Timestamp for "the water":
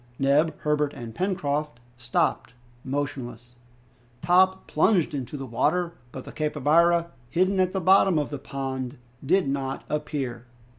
5.37-5.93